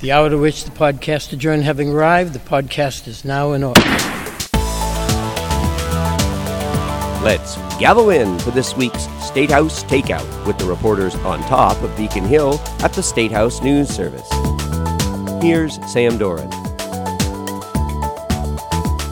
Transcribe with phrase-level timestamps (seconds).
[0.00, 3.82] The hour to which the podcast adjourned having arrived, the podcast is now in order.
[7.22, 11.94] Let's gavel in for this week's State House Takeout with the reporters on top of
[11.98, 14.26] Beacon Hill at the State House News Service.
[15.42, 16.48] Here's Sam Doran.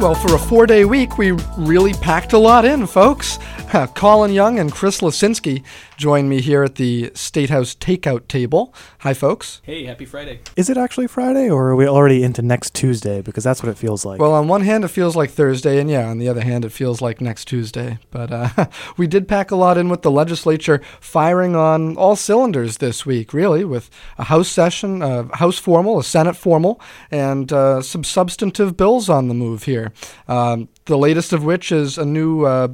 [0.00, 3.38] Well, for a four day week, we really packed a lot in, folks.
[3.94, 5.64] Colin Young and Chris Lisinski
[5.98, 8.72] join me here at the State House takeout table.
[9.00, 9.60] Hi, folks.
[9.64, 10.40] Hey, happy Friday.
[10.56, 13.20] Is it actually Friday, or are we already into next Tuesday?
[13.20, 14.20] Because that's what it feels like.
[14.20, 16.70] Well, on one hand, it feels like Thursday, and yeah, on the other hand, it
[16.70, 17.98] feels like next Tuesday.
[18.12, 18.66] But uh,
[18.96, 23.34] we did pack a lot in with the legislature firing on all cylinders this week,
[23.34, 28.76] really, with a House session, a House formal, a Senate formal, and uh, some substantive
[28.76, 29.92] bills on the move here.
[30.28, 32.68] Um, the latest of which is a new uh,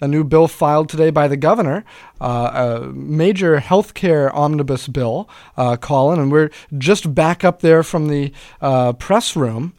[0.00, 1.84] a new bill filed today by the governor,
[2.20, 7.82] uh, a major health care omnibus bill, uh, Colin, and we're just back up there
[7.82, 9.74] from the uh, press room.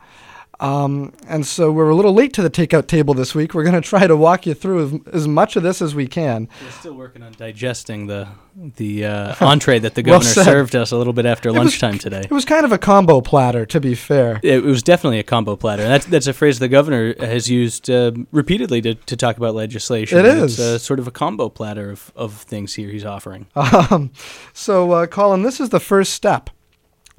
[0.60, 3.54] Um, and so we're a little late to the takeout table this week.
[3.54, 6.06] We're going to try to walk you through as, as, much of this as we
[6.06, 6.50] can.
[6.62, 8.28] We're still working on digesting the
[8.76, 11.94] the uh, entree that the governor well served us a little bit after it lunchtime
[11.94, 12.22] was, today.
[12.22, 14.42] It was kind of a combo platter, to be fair.
[14.44, 15.84] It, it was definitely a combo platter.
[15.84, 20.20] That's that's a phrase the governor has used uh, repeatedly to, to talk about legislation.
[20.20, 23.48] It is it's sort of a combo platter of, of things here he's offering.
[23.80, 24.12] Um,
[24.52, 26.50] so, uh, Colin, this is the first step.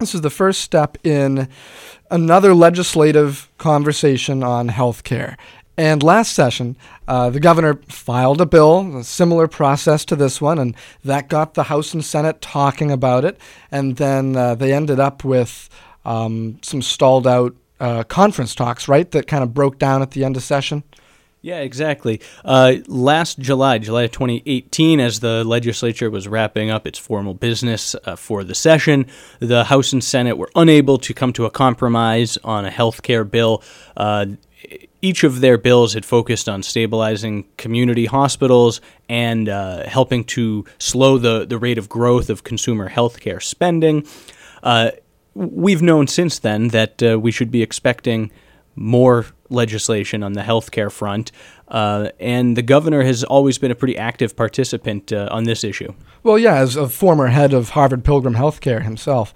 [0.00, 1.46] This is the first step in
[2.10, 5.36] another legislative conversation on health care.
[5.76, 10.58] And last session, uh, the governor filed a bill, a similar process to this one,
[10.58, 13.38] and that got the House and Senate talking about it.
[13.70, 15.68] And then uh, they ended up with
[16.06, 20.24] um, some stalled out uh, conference talks, right, that kind of broke down at the
[20.24, 20.82] end of session.
[21.42, 22.20] Yeah, exactly.
[22.44, 27.96] Uh, last July, July of 2018, as the legislature was wrapping up its formal business
[28.04, 29.06] uh, for the session,
[29.38, 33.24] the House and Senate were unable to come to a compromise on a health care
[33.24, 33.62] bill.
[33.96, 34.26] Uh,
[35.00, 41.16] each of their bills had focused on stabilizing community hospitals and uh, helping to slow
[41.16, 44.06] the, the rate of growth of consumer health care spending.
[44.62, 44.90] Uh,
[45.34, 48.30] we've known since then that uh, we should be expecting
[48.76, 51.32] more legislation on the healthcare front.
[51.68, 55.92] Uh, and the governor has always been a pretty active participant uh, on this issue.
[56.22, 59.32] Well, yeah, as a former head of Harvard Pilgrim Healthcare himself.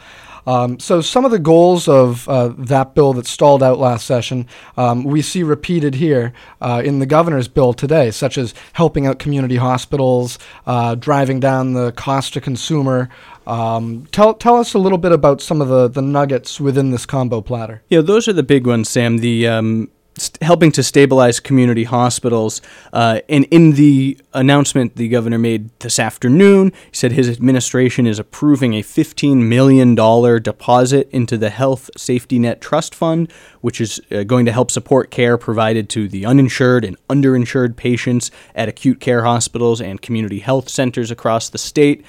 [0.46, 4.46] Um, so, some of the goals of uh, that bill that stalled out last session
[4.76, 9.18] um, we see repeated here uh, in the governor's bill today, such as helping out
[9.18, 13.08] community hospitals, uh, driving down the cost to consumer.
[13.46, 17.04] Um, tell, tell us a little bit about some of the, the nuggets within this
[17.04, 17.82] combo platter.
[17.88, 19.18] Yeah, those are the big ones, Sam.
[19.18, 22.60] The um, st- helping to stabilize community hospitals.
[22.92, 28.18] Uh, and in the announcement the governor made this afternoon, he said his administration is
[28.18, 33.30] approving a $15 million deposit into the Health Safety Net Trust Fund,
[33.60, 38.30] which is uh, going to help support care provided to the uninsured and underinsured patients
[38.54, 42.04] at acute care hospitals and community health centers across the state.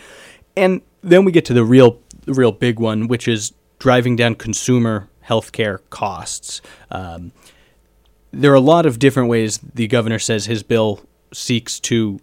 [0.58, 4.36] And then we get to the real, the real big one, which is driving down
[4.36, 6.62] consumer healthcare costs.
[6.92, 7.32] Um,
[8.42, 11.02] there are a lot of different ways the governor says his bill
[11.34, 12.20] seeks to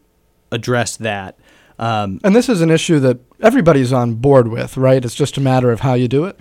[0.51, 1.39] address that.
[1.79, 5.05] Um, and this is an issue that everybody's on board with, right?
[5.05, 6.39] It's just a matter of how you do it.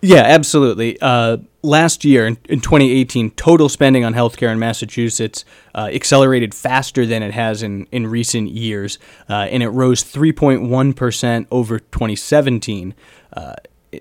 [0.00, 0.98] Yeah, absolutely.
[1.00, 5.44] Uh, last year, in, in, 2018, total spending on healthcare in Massachusetts
[5.74, 8.98] uh, accelerated faster than it has in, in recent years,
[9.28, 12.94] uh, and it rose 3.1% over 2017.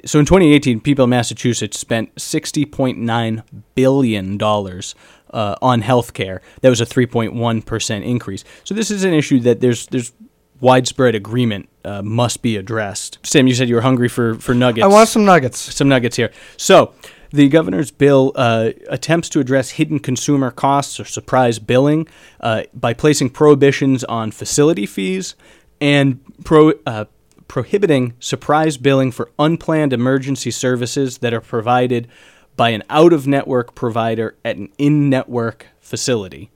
[0.06, 3.44] So in 2018, people in Massachusetts spent 60.9
[3.76, 4.96] billion dollars
[5.32, 6.40] uh, on healthcare.
[6.62, 8.44] That was a 3.1 percent increase.
[8.64, 10.12] So this is an issue that there's there's
[10.60, 13.20] widespread agreement uh, must be addressed.
[13.24, 14.86] Sam, you said you were hungry for for nuggets.
[14.86, 15.60] I want some nuggets.
[15.60, 16.32] Some nuggets here.
[16.58, 16.94] So.
[17.36, 22.08] The governor's bill uh, attempts to address hidden consumer costs or surprise billing
[22.40, 25.34] uh, by placing prohibitions on facility fees
[25.82, 27.06] and pro, uh,
[27.54, 32.08] prohibiting surprise billing for unplanned emergency services that are provided
[32.56, 36.50] by an out of network provider at an in network facility.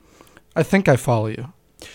[0.55, 1.53] I think I follow you.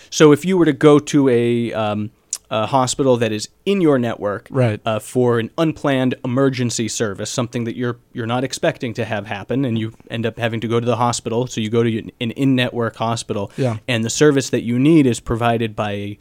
[0.09, 2.11] So if you were to go to a, um,
[2.49, 4.79] a hospital that is in your network right.
[4.85, 9.65] uh, for an unplanned emergency service, something that you're you're not expecting to have happen,
[9.65, 12.31] and you end up having to go to the hospital, so you go to an
[12.31, 13.79] in-network hospital, yeah.
[13.85, 16.17] and the service that you need is provided by a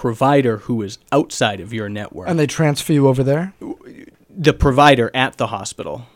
[0.00, 2.26] provider who is outside of your network.
[2.26, 3.52] And they transfer you over there?
[4.30, 6.06] The provider at the hospital.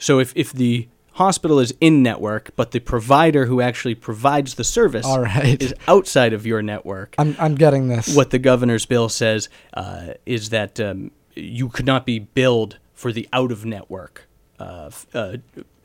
[0.00, 4.64] So if, if the hospital is in network, but the provider who actually provides the
[4.64, 5.62] service All right.
[5.62, 7.16] is outside of your network.
[7.18, 8.16] I'm, I'm getting this.
[8.16, 13.12] What the governor's bill says uh, is that um, you could not be billed for
[13.12, 14.26] the out of network,
[14.58, 15.36] uh, uh,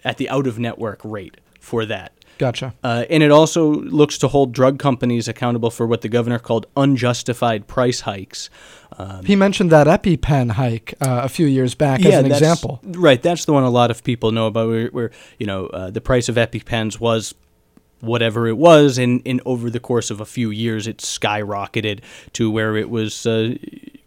[0.05, 2.13] at the out of network rate for that.
[2.37, 2.73] Gotcha.
[2.83, 6.65] Uh, and it also looks to hold drug companies accountable for what the governor called
[6.75, 8.49] unjustified price hikes.
[8.97, 12.79] Um, He mentioned that EpiPen hike uh, a few years back as an example.
[12.83, 14.67] Right, that's the one a lot of people know about.
[14.69, 17.33] Where, where you know uh, the price of EpiPens was
[18.01, 22.01] whatever it was, and, and over the course of a few years, it skyrocketed
[22.33, 23.25] to where it was.
[23.25, 23.55] Uh,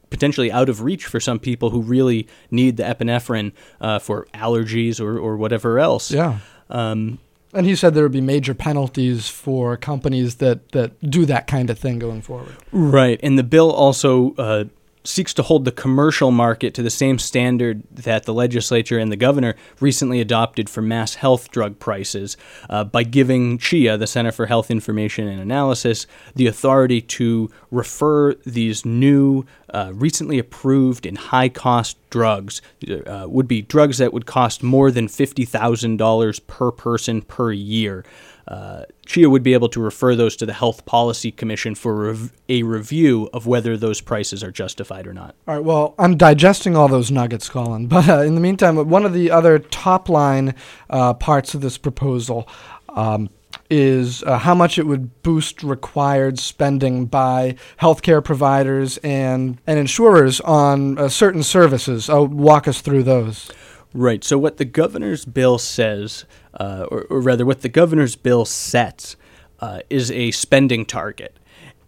[0.08, 5.00] Potentially out of reach for some people who really need the epinephrine uh, for allergies
[5.00, 6.12] or, or whatever else.
[6.12, 6.38] Yeah.
[6.70, 7.18] Um,
[7.52, 11.70] And he said there would be major penalties for companies that, that do that kind
[11.70, 12.56] of thing going forward.
[12.72, 14.64] Right, and the bill also uh,
[15.06, 19.16] seeks to hold the commercial market to the same standard that the legislature and the
[19.16, 22.36] governor recently adopted for MassHealth drug prices
[22.68, 28.34] uh, by giving CHIA, the Center for Health Information and Analysis, the authority to refer
[28.44, 29.44] these new,
[29.76, 32.62] uh, recently approved and high cost drugs,
[33.06, 38.02] uh, would be drugs that would cost more than $50,000 per person per year.
[38.48, 42.32] Uh, CHIA would be able to refer those to the Health Policy Commission for rev-
[42.48, 45.34] a review of whether those prices are justified or not.
[45.46, 45.64] All right.
[45.64, 47.86] Well, I'm digesting all those nuggets, Colin.
[47.96, 50.54] But uh, in the meantime, one of the other top line
[50.88, 52.48] uh, parts of this proposal
[52.88, 53.28] um,
[53.70, 60.40] is uh, how much it would boost required spending by healthcare providers and, and insurers
[60.40, 62.08] on uh, certain services.
[62.08, 63.50] Uh, walk us through those.
[63.94, 64.22] Right.
[64.22, 66.24] So, what the governor's bill says,
[66.60, 69.16] uh, or, or rather, what the governor's bill sets,
[69.60, 71.38] uh, is a spending target.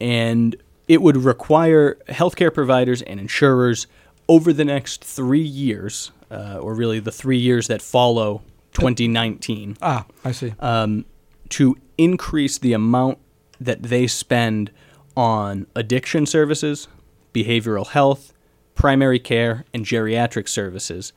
[0.00, 3.86] And it would require healthcare providers and insurers
[4.28, 8.42] over the next three years, uh, or really the three years that follow
[8.72, 10.54] 2019, Ah, I see.
[10.60, 11.04] um,
[11.50, 13.18] to increase the amount
[13.60, 14.70] that they spend
[15.16, 16.88] on addiction services,
[17.34, 18.32] behavioral health,
[18.74, 21.12] primary care, and geriatric services.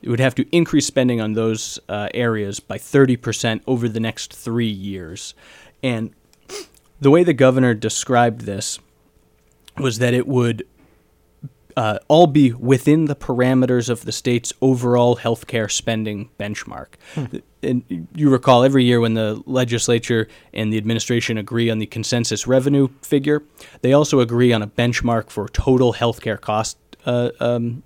[0.00, 4.32] It would have to increase spending on those uh, areas by 30% over the next
[4.32, 5.34] three years.
[5.82, 6.14] And
[7.00, 8.78] the way the governor described this
[9.76, 10.66] was that it would
[11.78, 16.88] uh, all be within the parameters of the state's overall healthcare spending benchmark.
[17.62, 22.48] And you recall every year when the legislature and the administration agree on the consensus
[22.48, 23.44] revenue figure,
[23.82, 27.84] they also agree on a benchmark for total healthcare cost uh, um,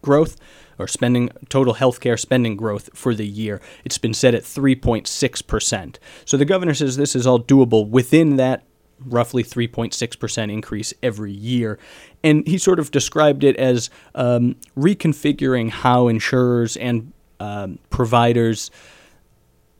[0.00, 0.36] growth
[0.78, 3.60] or spending total healthcare spending growth for the year.
[3.84, 5.96] It's been set at 3.6%.
[6.24, 8.64] So the governor says this is all doable within that
[9.00, 11.78] roughly 3.6% increase every year.
[12.22, 18.70] And he sort of described it as um, reconfiguring how insurers and um, providers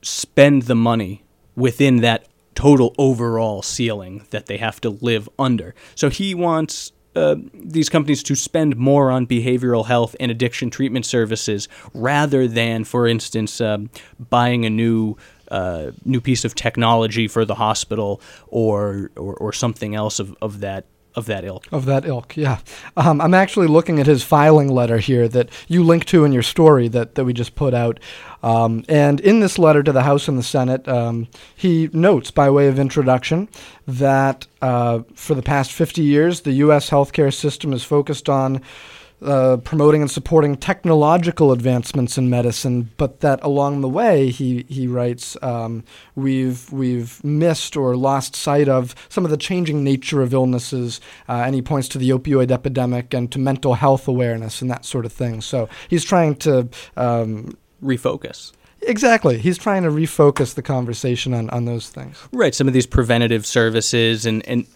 [0.03, 1.25] spend the money
[1.57, 5.75] within that total overall ceiling that they have to live under.
[5.95, 11.07] So he wants uh, these companies to spend more on behavioral health and addiction treatment
[11.07, 13.91] services rather than, for instance, um,
[14.31, 15.17] buying a new
[15.55, 20.61] uh, new piece of technology for the hospital or or, or something else of, of
[20.61, 20.85] that
[21.15, 21.69] of that ilk.
[21.71, 22.59] Of that ilk, yeah.
[22.97, 26.43] Um, I'm actually looking at his filing letter here that you link to in your
[26.43, 28.01] story that, that we just put out.
[28.43, 32.51] Um, and in this letter to the House and the Senate, um, he notes, by
[32.51, 33.49] way of introduction,
[33.87, 36.91] that uh, for the past 50 years, the U.S.
[36.91, 38.61] healthcare system is focused on
[39.23, 44.87] uh, promoting and supporting technological advancements in medicine, but that along the way, he he
[44.87, 45.85] writes, um,
[46.15, 51.43] we've we've missed or lost sight of some of the changing nature of illnesses, uh,
[51.45, 55.07] and he points to the opioid epidemic and to mental health awareness and that sort
[55.07, 55.41] of thing.
[55.41, 56.69] So he's trying to.
[56.97, 58.53] Um, Refocus.
[58.81, 59.39] Exactly.
[59.39, 62.17] He's trying to refocus the conversation on, on those things.
[62.33, 62.55] Right.
[62.55, 64.67] Some of these preventative services and, and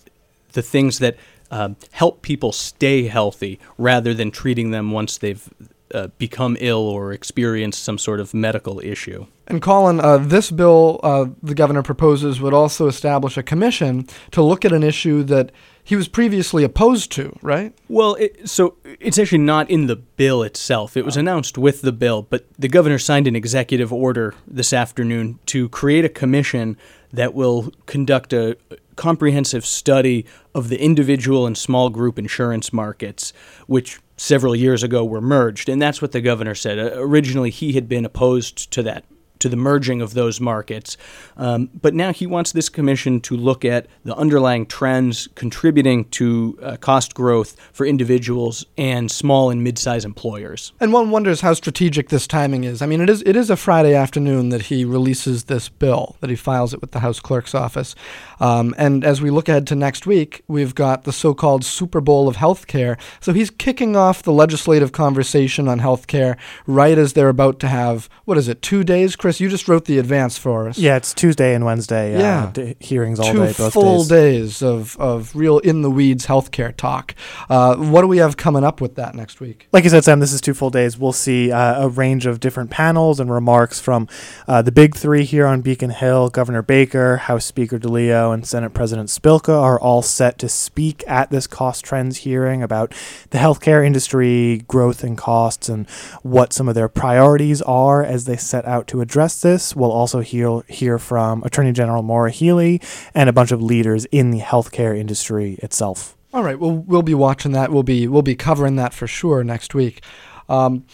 [0.53, 1.17] the things that
[1.51, 5.49] um, help people stay healthy rather than treating them once they've
[5.95, 9.27] uh, become ill or experienced some sort of medical issue.
[9.47, 14.43] And Colin, uh, this bill uh, the governor proposes would also establish a commission to
[14.43, 15.51] look at an issue that
[15.83, 17.73] he was previously opposed to, right?
[17.89, 20.99] Well, it, so it's actually not in the bill itself.
[20.99, 25.39] It was announced with the bill, but the governor signed an executive order this afternoon
[25.47, 26.77] to create a commission
[27.11, 28.59] that will conduct a
[28.99, 33.33] comprehensive study of the individual and small group insurance markets,
[33.67, 35.69] which several years ago were merged.
[35.69, 36.79] And that's what the governor said.
[36.79, 39.05] Uh, originally, he had been opposed to that
[39.41, 40.97] to the merging of those markets.
[41.37, 46.59] Um, but now he wants this commission to look at the underlying trends contributing to
[46.63, 50.73] uh, cost growth for individuals and small and mid-sized employers.
[50.81, 52.83] And one wonders how strategic this timing is.
[52.83, 56.31] I mean, it is it is a Friday afternoon that he releases this bill, that
[56.31, 57.95] he files it with the House Clerk's office.
[58.41, 62.29] Um, and as we look ahead to next week, we've got the so-called Super Bowl
[62.29, 62.99] of healthcare.
[63.21, 68.09] So he's kicking off the legislative conversation on healthcare right as they're about to have
[68.25, 69.17] what is it, two days?
[69.41, 70.79] You just wrote the advance for us.
[70.79, 72.15] Yeah, it's Tuesday and Wednesday.
[72.17, 72.51] Uh, Yeah.
[72.53, 74.09] d- hearings all two day, both full days.
[74.09, 77.15] days of, of real in the weeds healthcare talk.
[77.51, 79.69] Uh, what do we have coming up with that next week?
[79.73, 80.99] Like I said, Sam, this is two full days.
[80.99, 84.09] We'll see uh, a range of different panels and remarks from
[84.47, 86.31] uh, the big three here on Beacon Hill.
[86.31, 91.31] Governor Baker, House Speaker DeLeo, and Senate President Spilka are all set to speak at
[91.31, 92.95] this cost trends hearing about
[93.31, 95.89] the healthcare industry growth and costs and
[96.23, 99.75] what some of their priorities are as they set out to address this.
[99.75, 102.81] We'll also hear hear from Attorney General Maura Healey
[103.15, 106.17] and a bunch of leaders in the healthcare industry itself.
[106.33, 107.73] All right, well, we'll be watching that.
[107.73, 110.05] We'll be we'll be covering that for sure next week.
[110.49, 110.85] Um,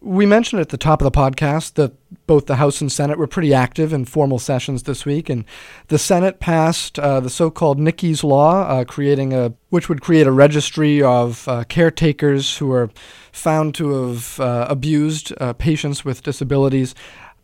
[0.00, 1.92] we mentioned at the top of the podcast that
[2.26, 5.44] both the House and Senate were pretty active in formal sessions this week, and
[5.88, 10.32] the Senate passed uh, the so-called Nicky's Law, uh, creating a which would create a
[10.32, 12.90] registry of uh, caretakers who are
[13.32, 16.94] found to have uh, abused uh, patients with disabilities.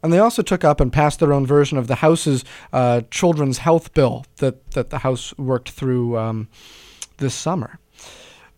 [0.05, 2.45] And they also took up and passed their own version of the House's
[2.75, 6.49] uh, children's health bill that, that the House worked through um,
[7.17, 7.79] this summer.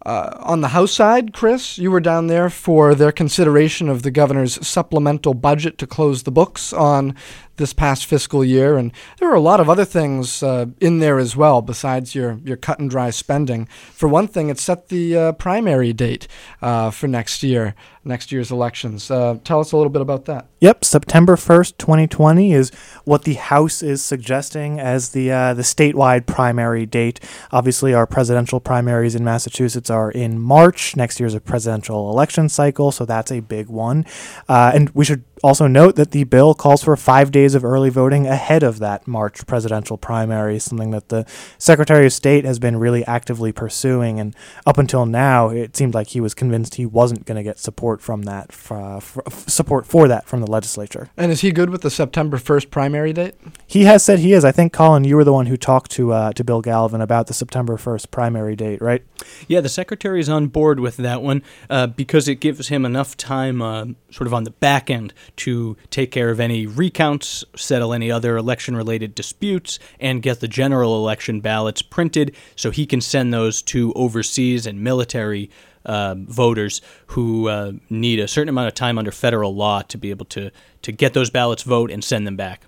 [0.04, 4.10] Uh, on the House side, Chris, you were down there for their consideration of the
[4.10, 7.14] governor's supplemental budget to close the books on
[7.56, 11.18] this past fiscal year, and there were a lot of other things uh, in there
[11.18, 13.66] as well besides your your cut and dry spending.
[13.92, 16.28] For one thing, it set the uh, primary date
[16.62, 19.10] uh, for next year, next year's elections.
[19.10, 20.46] Uh, tell us a little bit about that.
[20.60, 22.70] Yep, September 1st, 2020 is
[23.04, 27.20] what the House is suggesting as the uh, the statewide primary date.
[27.52, 30.96] Obviously, our presidential primaries in Massachusetts are in March.
[30.96, 34.06] Next year's a presidential election cycle, so that's a big one.
[34.48, 37.90] Uh, and we should also note that the bill calls for five days of early
[37.90, 41.24] voting ahead of that March presidential primary, something that the
[41.58, 44.18] Secretary of State has been really actively pursuing.
[44.18, 44.34] And
[44.66, 48.00] up until now, it seemed like he was convinced he wasn't going to get support
[48.00, 51.10] from that, for, for, support for that from the legislature.
[51.16, 53.34] And is he good with the September 1st primary date?
[53.66, 54.44] He has said he is.
[54.44, 57.26] I think Colin, you were the one who talked to uh, to Bill Galvin about
[57.26, 59.02] the September first primary date, right?
[59.48, 63.16] Yeah, the secretary is on board with that one uh, because it gives him enough
[63.16, 67.93] time, uh, sort of on the back end, to take care of any recounts, settle
[67.93, 73.00] any other election related disputes, and get the general election ballots printed so he can
[73.00, 75.50] send those to overseas and military.
[75.85, 80.11] Uh, voters who uh, need a certain amount of time under federal law to be
[80.11, 80.50] able to,
[80.83, 82.66] to get those ballots, vote, and send them back.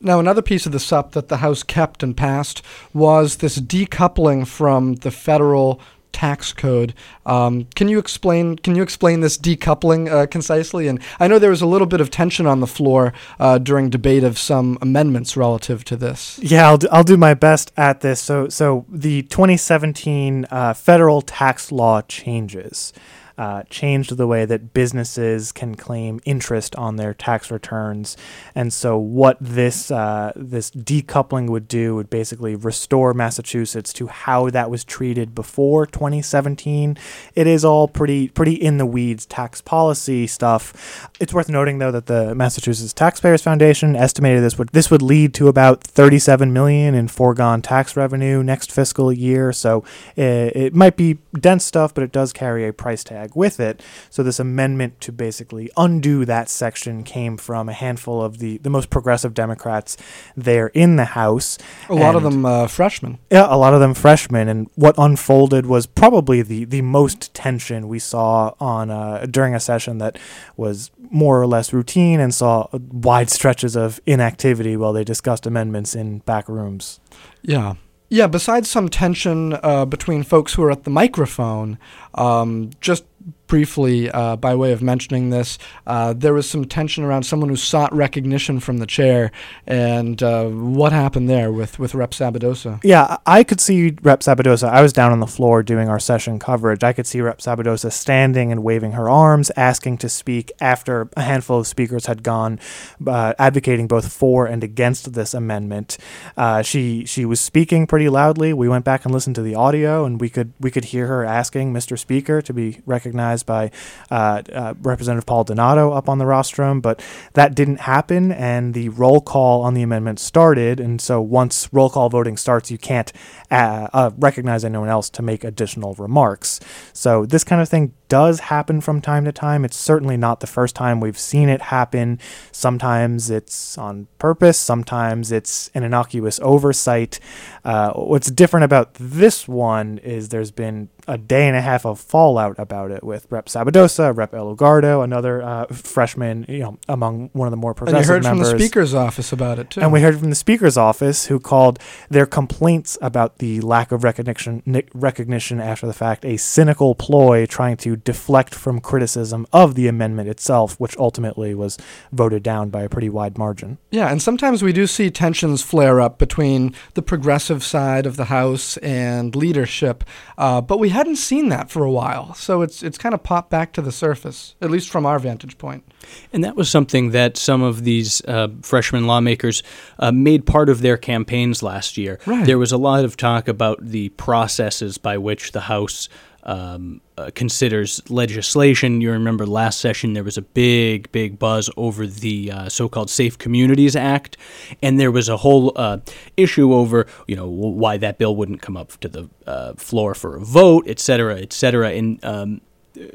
[0.00, 2.62] Now, another piece of the SUP that the House kept and passed
[2.94, 5.80] was this decoupling from the federal
[6.12, 6.94] tax code.
[7.26, 8.56] Um, can you explain?
[8.56, 10.88] Can you explain this decoupling uh, concisely?
[10.88, 13.90] And I know there was a little bit of tension on the floor uh, during
[13.90, 16.38] debate of some amendments relative to this.
[16.42, 18.20] Yeah, I'll do, I'll do my best at this.
[18.20, 22.92] So, so the 2017 uh, federal tax law changes.
[23.40, 28.14] Uh, changed the way that businesses can claim interest on their tax returns,
[28.54, 34.50] and so what this uh, this decoupling would do would basically restore Massachusetts to how
[34.50, 36.98] that was treated before 2017.
[37.34, 41.08] It is all pretty pretty in the weeds tax policy stuff.
[41.18, 45.32] It's worth noting though that the Massachusetts Taxpayers Foundation estimated this would this would lead
[45.32, 49.50] to about 37 million in foregone tax revenue next fiscal year.
[49.50, 49.82] So
[50.14, 53.82] it, it might be dense stuff, but it does carry a price tag with it.
[54.08, 58.70] So this amendment to basically undo that section came from a handful of the the
[58.70, 59.96] most progressive Democrats
[60.36, 61.58] there in the House.
[61.88, 63.18] A lot of them uh, freshmen.
[63.30, 67.88] yeah, a lot of them freshmen, and what unfolded was probably the, the most tension
[67.88, 70.18] we saw on uh, during a session that
[70.56, 75.94] was more or less routine and saw wide stretches of inactivity while they discussed amendments
[75.94, 77.00] in back rooms.
[77.42, 77.74] Yeah.
[78.12, 81.78] Yeah, besides some tension uh, between folks who are at the microphone,
[82.14, 83.04] um, just
[83.50, 87.56] briefly, uh, by way of mentioning this, uh, there was some tension around someone who
[87.56, 89.32] sought recognition from the chair,
[89.66, 92.80] and uh, what happened there with, with Rep Sabadosa?
[92.84, 94.70] Yeah, I could see Rep Sabadosa.
[94.70, 96.84] I was down on the floor doing our session coverage.
[96.84, 101.22] I could see Rep Sabadosa standing and waving her arms, asking to speak after a
[101.22, 102.60] handful of speakers had gone,
[103.04, 105.98] uh, advocating both for and against this amendment.
[106.36, 108.52] Uh, she she was speaking pretty loudly.
[108.52, 111.24] We went back and listened to the audio, and we could we could hear her
[111.24, 111.98] asking Mr.
[111.98, 113.70] Speaker to be recognized organized by
[114.14, 117.02] uh, uh, Representative Paul Donato up on the rostrum, but
[117.34, 120.80] that didn't happen, and the roll call on the amendment started.
[120.80, 123.12] And so once roll call voting starts, you can't
[123.50, 126.60] uh, uh, recognize anyone else to make additional remarks.
[126.92, 129.64] So this kind of thing does happen from time to time.
[129.64, 132.18] It's certainly not the first time we've seen it happen.
[132.50, 137.20] Sometimes it's on purpose, sometimes it's an innocuous oversight.
[137.64, 142.00] Uh, what's different about this one is there's been a day and a half of
[142.00, 147.46] fallout about it with Rep Sabadosa, Rep Elugardo, another uh, freshman, you know, among one
[147.46, 148.50] of the more progressive and you heard members.
[148.50, 149.80] from the speaker's office about it too.
[149.80, 151.78] And we heard from the speaker's office, who called
[152.08, 154.62] their complaints about the lack of recognition
[154.94, 160.28] recognition after the fact a cynical ploy trying to deflect from criticism of the amendment
[160.28, 161.78] itself, which ultimately was
[162.12, 163.78] voted down by a pretty wide margin.
[163.90, 168.26] Yeah, and sometimes we do see tensions flare up between the progressive side of the
[168.26, 170.04] House and leadership,
[170.38, 172.34] uh, but we hadn't seen that for a while.
[172.34, 175.58] So it's it's kind of popped back to the surface, at least from our vantage
[175.58, 175.84] point.
[176.32, 179.62] And that was something that some of these uh, freshman lawmakers
[179.98, 182.18] uh, made part of their campaigns last year.
[182.26, 182.46] Right.
[182.46, 186.08] There was a lot of talk about the processes by which the House
[186.50, 189.00] um, uh, considers legislation.
[189.00, 193.38] You remember last session there was a big, big buzz over the uh, so-called Safe
[193.38, 194.36] Communities Act,
[194.82, 195.98] and there was a whole uh,
[196.36, 200.36] issue over you know why that bill wouldn't come up to the uh, floor for
[200.36, 201.90] a vote, et cetera, et cetera.
[201.90, 202.60] And um,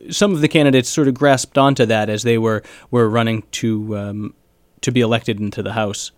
[0.10, 3.98] some of the candidates sort of grasped onto that as they were were running to
[3.98, 4.34] um,
[4.80, 6.12] to be elected into the House.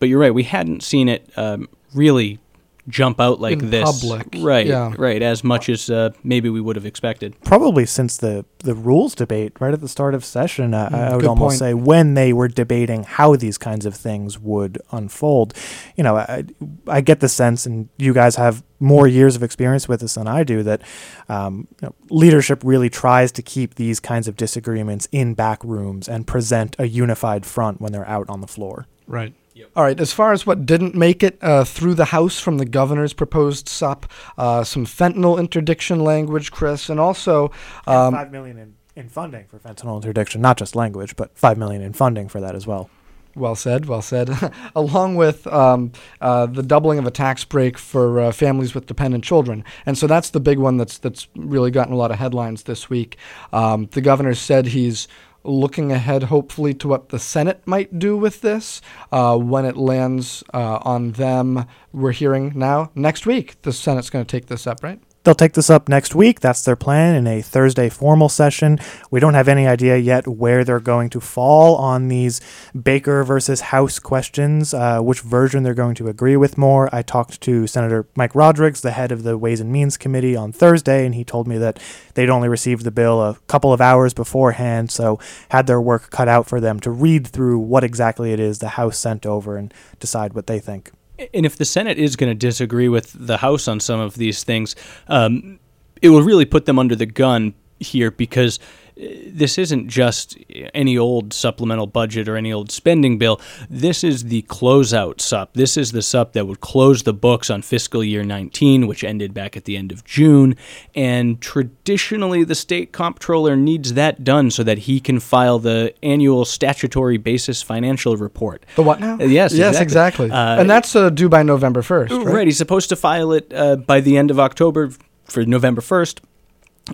[0.00, 2.40] But you're right, we hadn't seen it um, really
[2.88, 4.66] jump out like In this, public, right?
[4.66, 4.92] yeah.
[4.96, 7.34] Right, as much as uh, maybe we would have expected.
[7.42, 11.24] Probably since the, the rules debate right at the start of session, uh, I would
[11.24, 11.58] almost point.
[11.58, 15.54] say when they were debating how these kinds of things would unfold.
[15.96, 16.44] You know, I,
[16.86, 20.26] I get the sense, and you guys have more years of experience with this than
[20.26, 20.82] I do, that
[21.28, 26.08] um, you know, leadership really tries to keep these kinds of disagreements in back rooms
[26.08, 28.86] and present a unified front when they're out on the floor.
[29.06, 29.32] Right.
[29.76, 29.98] All right.
[29.98, 33.68] As far as what didn't make it uh, through the House from the governor's proposed
[33.68, 34.06] SUP,
[34.36, 37.50] uh, some fentanyl interdiction language, Chris, and also
[37.86, 41.82] um, five million in, in funding for fentanyl interdiction, not just language, but five million
[41.82, 42.90] in funding for that as well.
[43.36, 44.30] Well said, well said.
[44.76, 49.24] Along with um, uh, the doubling of a tax break for uh, families with dependent
[49.24, 52.64] children, and so that's the big one that's that's really gotten a lot of headlines
[52.64, 53.16] this week.
[53.52, 55.08] Um, the governor said he's
[55.44, 58.80] looking ahead, hopefully, to what the Senate might do with this
[59.12, 61.66] uh, when it lands uh, on them.
[61.92, 63.60] We're hearing now next week.
[63.62, 65.00] The Senate's going to take this up, right?
[65.24, 66.40] They'll take this up next week.
[66.40, 68.78] That's their plan in a Thursday formal session.
[69.10, 72.42] We don't have any idea yet where they're going to fall on these
[72.78, 76.94] Baker versus House questions, uh, which version they're going to agree with more.
[76.94, 80.52] I talked to Senator Mike Rodrigues, the head of the Ways and Means Committee, on
[80.52, 81.80] Thursday, and he told me that
[82.12, 86.28] they'd only received the bill a couple of hours beforehand, so had their work cut
[86.28, 89.72] out for them to read through what exactly it is the House sent over and
[89.98, 90.92] decide what they think.
[91.32, 94.42] And if the Senate is going to disagree with the House on some of these
[94.44, 94.74] things,
[95.08, 95.60] um,
[96.02, 98.58] it will really put them under the gun here because
[98.96, 100.36] this isn't just
[100.72, 103.40] any old supplemental budget or any old spending bill.
[103.68, 105.54] This is the closeout SUP.
[105.54, 109.34] This is the SUP that would close the books on fiscal year 19, which ended
[109.34, 110.56] back at the end of June.
[110.94, 116.44] And traditionally, the state comptroller needs that done so that he can file the annual
[116.44, 118.64] statutory basis financial report.
[118.76, 119.14] The what now?
[119.14, 120.26] Uh, yes, yes, exactly.
[120.26, 120.30] exactly.
[120.30, 122.26] Uh, and that's uh, due by November first, right?
[122.26, 122.46] Right.
[122.46, 124.90] He's supposed to file it uh, by the end of October
[125.24, 126.20] for November 1st.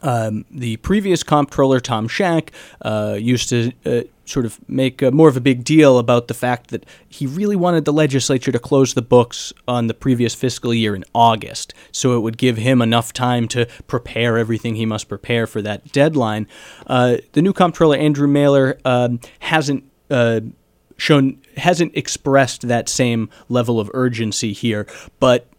[0.03, 5.29] Um, the previous comptroller, Tom Shack, uh, used to uh, sort of make uh, more
[5.29, 8.95] of a big deal about the fact that he really wanted the legislature to close
[8.95, 13.13] the books on the previous fiscal year in August, so it would give him enough
[13.13, 16.47] time to prepare everything he must prepare for that deadline.
[16.87, 20.41] Uh, the new comptroller, Andrew Maylor, um, hasn't uh,
[20.97, 24.87] shown hasn't expressed that same level of urgency here,
[25.19, 25.50] but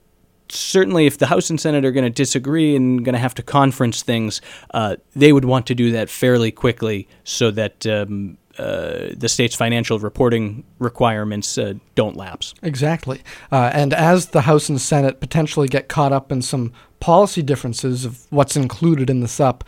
[0.54, 3.44] certainly if the House and Senate are going to disagree and going to have to
[3.44, 4.42] conference things,
[4.74, 9.56] uh, they would want to do that fairly quickly so that um, uh, the state's
[9.56, 12.54] financial reporting requirements uh, don't lapse.
[12.62, 13.22] Exactly.
[13.52, 18.06] Uh, and as the House and Senate potentially get caught up in some policy differences
[18.06, 19.64] of what's included in the SUP,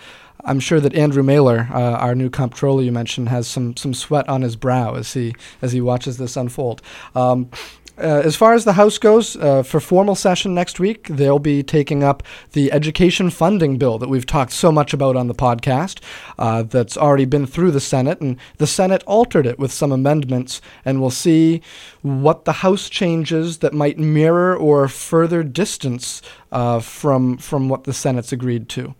[0.45, 4.27] I'm sure that Andrew Maylor, uh, our new comptroller you mentioned, has some some sweat
[4.27, 6.81] on his brow as he as he watches this unfold.
[7.15, 7.49] Um,
[7.97, 11.61] uh, as far as the House goes, uh, for formal session next week, they'll be
[11.61, 15.99] taking up the education funding bill that we've talked so much about on the podcast.
[16.39, 20.59] Uh, that's already been through the Senate, and the Senate altered it with some amendments,
[20.83, 21.61] and we'll see
[22.01, 27.93] what the House changes that might mirror or further distance uh, from from what the
[27.93, 28.95] Senate's agreed to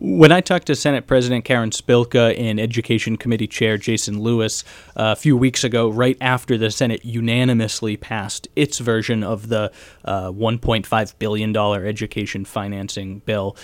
[0.00, 5.10] When I talked to Senate President Karen Spilka and Education Committee Chair Jason Lewis uh,
[5.10, 9.72] a few weeks ago, right after the Senate unanimously passed its version of the
[10.04, 13.56] uh, $1.5 billion education financing bill,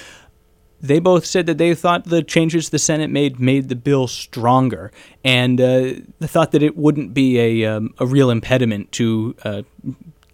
[0.80, 4.90] they both said that they thought the changes the Senate made made the bill stronger,
[5.24, 9.62] and uh, thought that it wouldn't be a, um, a real impediment to uh,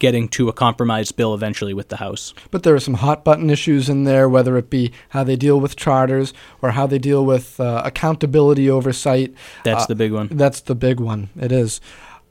[0.01, 2.35] getting to a compromise bill eventually with the House.
[2.51, 5.61] But there are some hot button issues in there, whether it be how they deal
[5.61, 9.33] with charters or how they deal with uh, accountability oversight.
[9.63, 10.29] That's Uh, the big one.
[10.33, 11.29] That's the big one.
[11.39, 11.81] It is.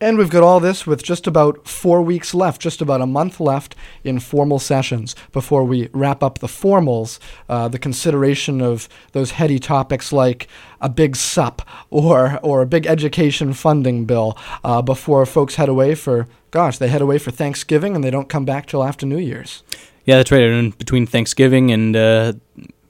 [0.01, 3.41] And we've got all this with just about four weeks left, just about a month
[3.41, 9.32] left in formal sessions before we wrap up the formals, uh, the consideration of those
[9.32, 10.47] heady topics like
[10.79, 15.95] a big SUP or, or a big education funding bill uh, before folks head away
[15.95, 19.18] for, gosh, they head away for Thanksgiving and they don't come back till after New
[19.18, 19.64] Year's.
[20.06, 20.42] Yeah, that's right.
[20.42, 22.34] And between Thanksgiving and uh,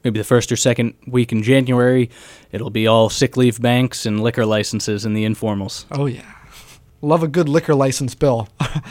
[0.04, 2.10] maybe the first or second week in January,
[2.52, 5.86] it'll be all sick leave banks and liquor licenses and the informals.
[5.92, 6.36] Oh, yeah.
[7.02, 8.50] Love a good liquor license bill.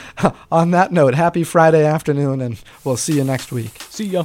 [0.52, 3.82] On that note, happy Friday afternoon, and we'll see you next week.
[3.90, 4.24] See ya.